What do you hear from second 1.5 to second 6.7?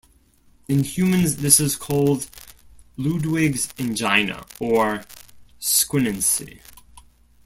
is called Ludwig's angina, or squinancy.